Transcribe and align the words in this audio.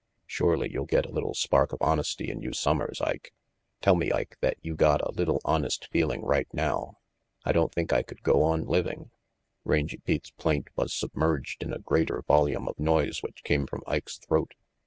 Shorely 0.25 0.71
you 0.71 0.87
got 0.87 1.05
a 1.05 1.11
little 1.11 1.35
spark 1.35 1.71
of 1.73 1.77
honesty 1.79 2.31
in 2.31 2.41
you 2.41 2.53
summers, 2.53 2.99
Ike. 3.01 3.35
Tell 3.81 3.93
me, 3.93 4.11
Ike, 4.11 4.35
that 4.41 4.57
you 4.63 4.75
got 4.75 4.99
a 4.99 5.11
little 5.11 5.39
RANGY 5.43 5.43
PETE 5.43 5.43
5 5.43 5.51
honest 5.53 5.87
feeling 5.91 6.21
right 6.23 6.47
now. 6.51 6.95
I 7.45 7.51
don't 7.51 7.71
think 7.71 7.93
I 7.93 8.01
could 8.01 8.23
go 8.23 8.41
on 8.41 8.65
living 8.65 9.11
Rangy 9.63 9.97
Pete's 9.97 10.31
plaint 10.31 10.69
was 10.75 10.91
submerged 10.91 11.61
in 11.61 11.71
a 11.71 11.77
greater 11.77 12.23
volume 12.23 12.67
of 12.67 12.79
noise 12.79 13.21
which 13.21 13.43
came 13.43 13.67
from 13.67 13.83
Ike's 13.85 14.17
throat. 14.17 14.55